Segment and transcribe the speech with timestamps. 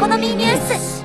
[0.00, 1.04] コノミーニュース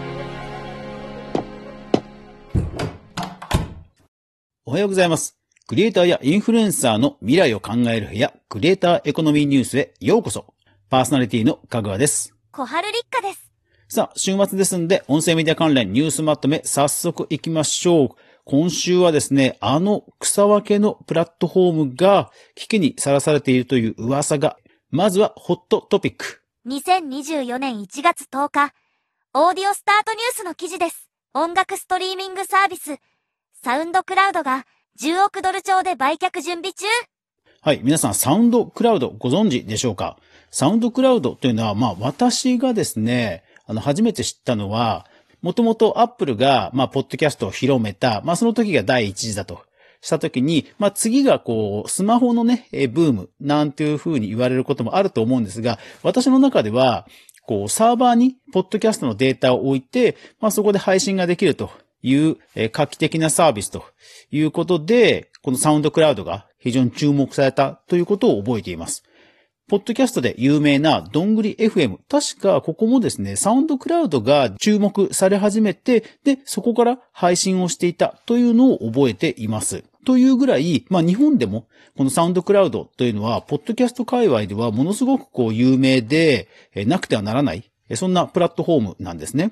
[4.64, 5.38] おはようございます。
[5.68, 10.46] クリエイターやインフルエンサーの未来を考える部屋、クリエイターエコノミーニュースへようこそ。
[10.90, 12.34] パーソナリティのかぐわです。
[12.54, 13.52] 小春立花です。
[13.90, 18.10] さあ、週末ですんで、音声メディア関連ニュースまとめ、早速行きましょう。
[18.46, 24.56] 今週はですね、あの草分けのプラットフォームが危機にさらされているという噂が、
[24.90, 26.44] まずはホットトピック。
[26.66, 28.74] 2024年1月10日、
[29.38, 31.10] オーディオスタートニュースの記事です。
[31.34, 33.00] 音楽ストリーミングサービス、
[33.62, 34.66] サウンドクラウドが
[34.98, 36.86] 10億ドル超で売却準備中。
[37.60, 37.82] はい。
[37.84, 40.18] 皆さん、サウンドクラウドご存知でしょうか？
[40.52, 45.06] サウンドクラウドというのは、まあ、私がですね、あの、初めて知ったのは、
[45.42, 49.66] もともとアップルが、まあ、ポッドキャストを広めた、まあ、その時が第一次だと。
[50.02, 57.08] した時に、まあ、次がこう、スマホのね、ブーム、なんていう風に言われることもあると思うんですが、私の中では、
[57.48, 61.72] こう、サーバーに、ポッドキャストのデータを置いて、まあ、そこで配信ができると
[62.02, 63.86] いう、え画期的なサービスと
[64.32, 69.04] いうことで、このサウンドクラウドが非常に注目されたということを覚えています。
[69.68, 71.98] ポッドキャストで有名などんぐり FM。
[72.08, 79.84] 確かここもですね、サウンドクラウドが注目され始めて、で、そこから配信をしていたというのを覚えています。
[80.06, 81.66] というぐらい、まあ日本でも
[81.98, 86.48] このサウンドクラウドというのは、ポッドキャスト界隈ではものすごくこう有名で、
[86.86, 89.52] なくてはならない、そんなプラットフォームなんですね。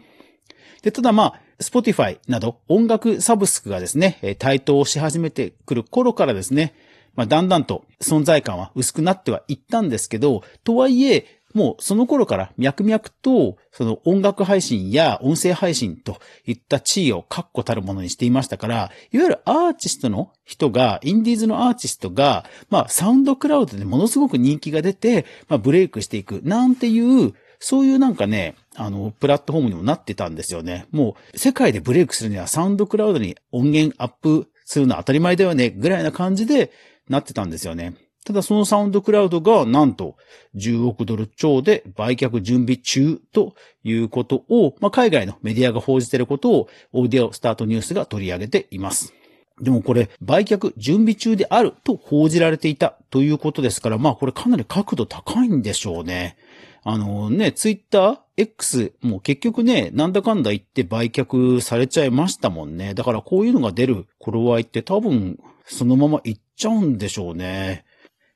[0.83, 6.75] で、ただまあ、Spotify など音楽サブスクがですね、えー台頭し始めてくる頃からですね、
[7.15, 30.87] まあ、だんだんと存在感は薄くなってはいったんですけど、とはいえ、もうその頃から脈々と、その音楽配信や音声配信といった地位を確固たるものにしていましたから、いわゆるアーティストの人が、インディーズのアーティストが、まあ、サウンドクラウドでものすごく人気が出て、まあ、ブレイクしていく、なんていう、そういうなんかね、あの、プラットフォームにもなってたんですよね。
[30.91, 36.71] もう、世界でブレイクするにはサウンドクラウドに音源アップするのは当たり前だよね、ぐらいな感じで
[37.09, 37.95] なってたんですよね。
[38.25, 40.15] ただそのサウンドクラウドがなんと
[40.55, 43.53] 10億ドル超で売却準備中と
[43.83, 49.13] いうことを、まあ、海外のメディアが報じていることをオーディオスタートニュースが取り上げています。
[49.61, 56.37] でもこれ、売却準備中であると報じられていたということですから、まあこれかなり角度高いんでしょうね。
[56.83, 62.93] あのね、ツイッター X も結局ね、なんだかんだ言って売却されちゃいましたもんね。
[62.93, 67.85] だからこういうのが出る頃合いって多分そのまま行っちゃうんでしょうね。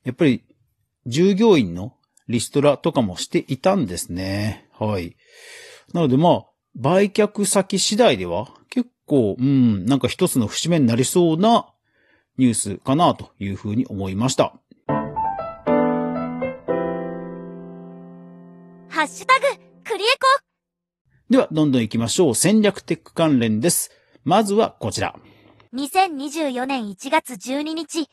[0.04, 0.44] やっぱり
[1.06, 1.94] 従業員の
[2.28, 4.70] リストラとかもしていたんですね。
[4.78, 5.16] はい。
[5.94, 6.46] なのでまあ、
[6.76, 11.74] 売却先次第では結構、うん、なんか一つの節目になりそうな
[12.38, 14.54] ニュースかなというふうに思いました。
[18.90, 19.46] ハッシュタグ、
[19.84, 20.42] クリエコ
[21.30, 22.36] では、どんどん行きましょう。
[22.36, 23.92] 戦略テック関連です。
[24.24, 25.16] まずはこちら。
[25.78, 28.10] 2024年1月12日、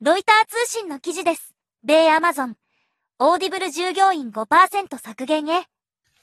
[0.00, 1.54] ロイター通信の記事です。
[1.84, 2.56] 米アマゾン、
[3.18, 5.66] オーディブル従業員5%削減へ。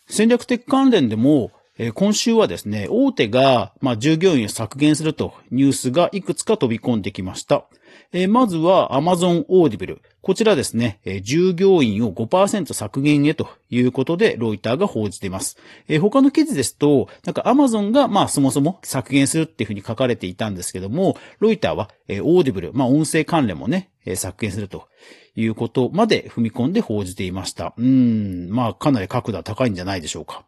[0.07, 1.51] 戦略的関連でも、
[1.81, 7.65] えー今週はですね、大手が、まあ、従業員を削減するとニュースがいくつか飛び込んできました。
[8.11, 9.99] えーまずは Amazon Audible。
[10.21, 15.57] こちらですね、えー従業員を5%削減へということで、ロイターが報じています。
[15.87, 24.89] えー他の記事ですと、なんか Amazon が、まあ、そもそも削減するっていうふうに書かれていたんですけども、ロイターは、えー、Audible、まあ、音声関連もね、え削減すると
[25.37, 27.73] いうことまで踏み込んで報じていました。
[27.77, 30.43] うん、まあ、かなり角度は高いんじゃないでしょうか。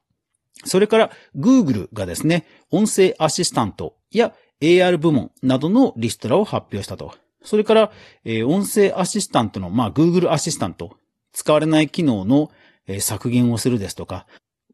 [0.65, 7.15] それから、Google がですね、音声アシスタントや AR 部門などのリストラを発表したと。
[7.43, 7.91] それから、
[8.23, 10.95] えー音声アシスタントの、まあ、Google アシスタント、
[11.33, 12.51] 使われない機能の、
[12.87, 14.27] えー削減をするですとか、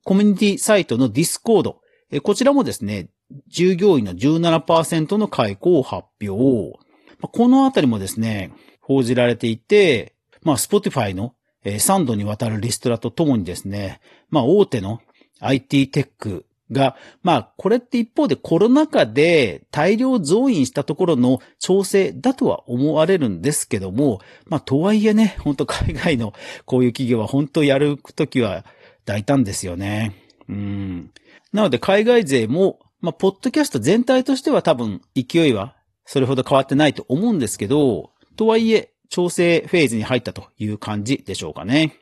[0.04, 1.76] コミュニティサイトの Discord、
[2.12, 3.10] えーこちらもですね、
[3.48, 6.78] 従業員の17%の解雇を発表。
[7.20, 8.52] まあこのあたりもですね、
[8.82, 11.34] 報じられていて、まあ、Spotify の、
[11.64, 15.00] えー3度にわたるリストラとともにですね、まあ、大手の
[15.40, 26.34] IT テックが、まあ、これって一方でコロナ禍で大量増員したところの調整だとは思われるんですけども、まあ、とはいえね、本当海外の
[26.66, 28.66] こういう企業は本当やるときは
[29.06, 30.16] 大胆ですよね。
[30.50, 31.12] うん。
[31.54, 35.76] なので海外勢も、まあ、ポッドキャスト全体としては多分勢いは
[36.06, 41.96] それほど変わってないと思うんですけど、とはいえ調整フェーズに入ったという感じでしょうかね。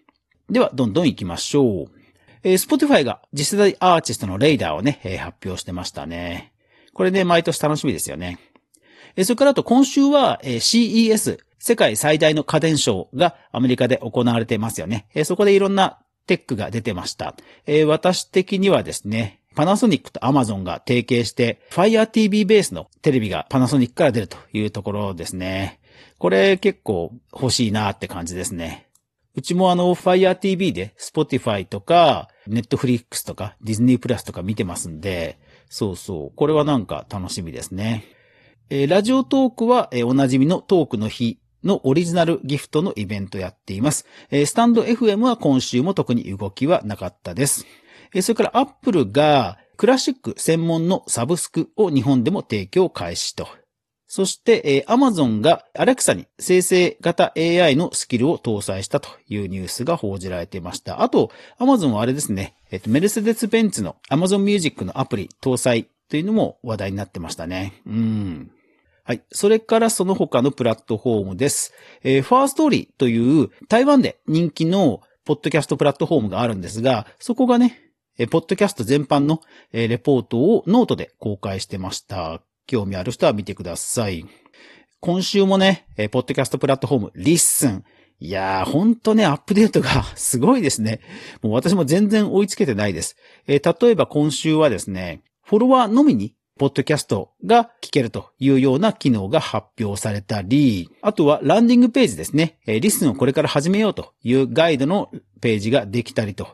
[0.50, 2.05] では、どんどん行きましょう。
[2.46, 6.54] えー、Spotify が次世代アーティストのレイダーをね、えー発表してましたね。
[6.94, 8.38] これね、毎年楽しみですよね。
[9.16, 15.08] えーそれからあと今週は、えー CES、世界最大の家電ショーがアメリカで行われてますよね。
[15.16, 15.98] えーそこでいろんな
[16.28, 17.36] テックが出てました。
[17.66, 25.80] えー私的にはですね、パナソニックと Amazon が提携して、Fire TV ベースのテレビがパナソニックから出るというところですね。
[26.20, 28.85] これ結構欲しいなって感じですね。
[29.36, 35.38] うちもあの、Fire TV で Spotify とか、Netflix とか Disney Plus とか見てますんで、
[35.70, 38.06] そうそう、これはなんか楽しみですね。
[38.70, 44.06] えーラジオトークは、えーおなじみのトークの日のオリジナルギフトのイベントやっています。
[44.32, 47.66] えースタンド FM は今週も特に動きはなかったです。
[48.14, 53.48] えーそれからアップルがクラシック専門のサブスクを日本でも提供開始と。
[54.08, 61.02] そして、えー Amazon が Alexa に生成型 AI のスキルを搭載したというニュースが報じられていました。
[61.02, 67.82] あと、Amazon はあれですね、えっ、と、メルセデス・ベンツの Amazon Music のアプリ搭載というのも話題になってましたね。
[67.86, 68.52] うん。
[69.04, 69.22] はい。
[69.32, 71.74] それからその他のプラットフォームです。
[72.04, 77.82] えー Firstory という台湾で人気のポッドキャストプラットフォームがあるんですが、そこがね、
[78.30, 79.42] ポッドキャスト全般の、
[79.74, 82.42] レポートをノートで公開してました。
[82.68, 84.26] 興味ある人は見てください。
[85.00, 87.84] 今週もね、えーポッドキャストプラットフォーム、 LISTEN。
[88.20, 91.02] いやー、ほんとね、アップデートがすごいですね。
[91.42, 93.16] もう私も全然追いつけてないです。
[93.48, 106.48] えー例えば今週はですね、フォロワーのみに、ポッドキャストが聞けるというような機能が発表されたり、あとはランディングページですね、えーリスンをこれから始めようというガイドのページができたりと、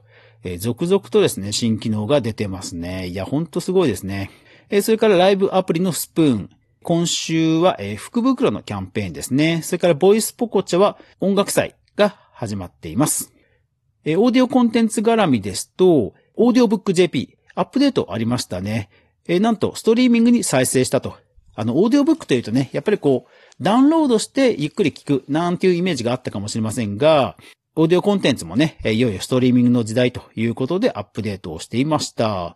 [0.44, 3.08] えー続々とですね、新機能が出てますね。
[3.08, 4.32] いや、ほんとすごいですね。
[4.74, 6.50] えそれからライブアプリのスプーン。
[6.82, 9.62] 今週は、え福袋のキャンペーンですね。
[9.64, 13.34] それから Voice Pococha は音楽祭が始まっています。
[14.06, 18.90] えオーディオコンテンツ絡みですと、 audiobook.jp、アップデートありましたね。
[19.28, 21.18] えなんと、ストリーミングに再生したと。
[21.54, 27.36] あの、オーディオブックというとね、やっぱりこう、ダウンロードしてゆっくり聞くなんていうイメージがあったかもしれませんが、
[27.76, 32.56] オーディオコンテンツもね、いよいよストリーミングの時代ということでアップデートをしていました。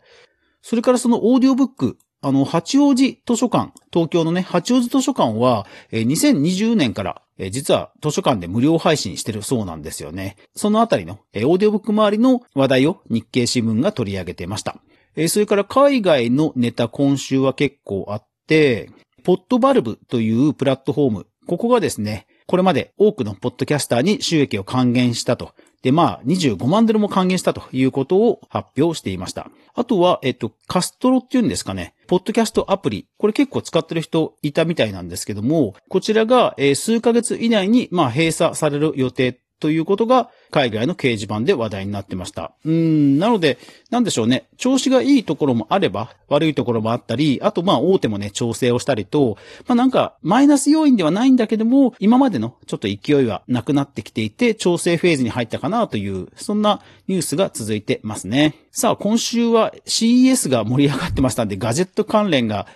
[0.67, 10.37] それからそのオーディオブック、あの、八王子図書館、東京のね、八王子図書館は、えー2020年から、えー実は図書館で無料配信してるそうなんですよね。
[10.55, 14.77] そのあたりの、えーオーディオブック周りの話題を日経新聞が取り上げてました。
[15.15, 18.89] えーそれから海外のネタ今週は結構あって、
[19.23, 25.53] ポッドバルブというプラットフォーム、ここがですね、これまで多くのポッドキャスターに収益を還元したと。
[25.81, 29.49] で、まあ、25万ドルも還元したということを発表していました。
[29.73, 31.94] あとは、えっと、カストロっていうんですかね。
[32.07, 33.07] ポッドキャストアプリ。
[33.17, 42.53] これ結構使ってる人いたみたいなんですけども、こちらが、数ヶ月以内に、まあ、閉鎖される予定ということが、海外の掲示板で話題になってました。
[42.65, 43.57] うん、なので、
[43.89, 44.47] なんでしょうね。
[44.57, 49.37] 調子がいいところもあれば、悪いところもあったり、あとまあ大手もね、調整をしたりと、
[49.67, 58.55] まあなんか、マイナス要因ではないんだけども、今までのちょっと勢いはなくなってきていて、調整フェーズに入ったかなという、そんなニュースが続いてますね。
[58.71, 62.67] さあ、今週は CES が盛り上がってましたんで、ガジェット関連が、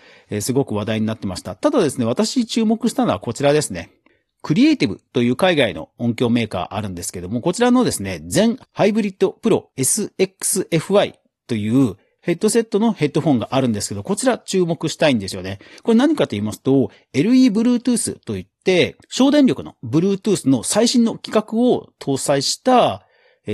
[0.42, 1.56] すごく話題になってました。
[1.56, 3.90] ただですね、私注目したのはこちらですね。
[4.42, 11.16] クリエイティブという海外の音響メーカーあるんですけども、こちらのですね、全ハイブリッドプロ SXFY
[11.48, 15.60] というヘッドセットのヘッドフォンがあるんですけど、こちら注目したいんですよね。
[15.84, 23.06] これ何かと言いますと、LE Bluetooth といって、省電力の Bluetooth の最新の規格を搭載した、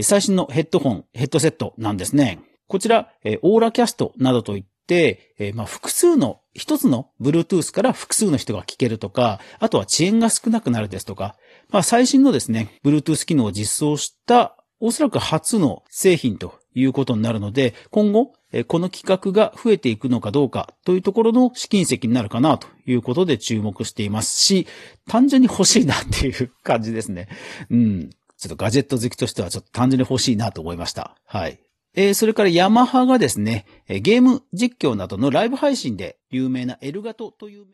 [0.03, 2.39] 最新のヘッドフォン、ヘッドセットなんですね。
[2.67, 3.09] こちら、
[3.43, 11.35] オーラキャストなどといって、えーまあ、複数の、一つの Bluetooth から複数の人が聞けるとか、あとは遅延が少なくなるですとか、
[11.69, 24.65] まあ、最新のですね、Bluetooth 機能を実装した、おそらく初の製品ということになるので、今後、えーこの規格が増えていくのかどうかというところの試金石になるかなということで注目していますし、
[25.09, 27.27] 単純に欲しいなっていう感じですね。
[27.69, 28.09] うん。
[28.37, 31.15] ちょっとガジェット好きとしてはちょっと単純に欲しいなと思いました。
[31.25, 31.64] はい。
[31.97, 37.65] えーそれからヤマハがですね、ゲーム実況などのライブ配信で有名なエルガトという。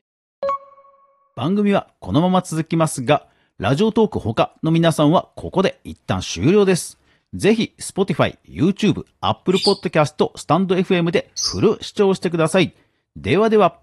[1.35, 6.99] 番組はこのまま続きますが、ラジオトーク他の皆さんはここで一旦終了です。
[7.33, 12.73] ぜひ、Spotify、YouTube、Apple Podcast、StandFM でフル視聴してください。
[13.15, 13.79] ではでは。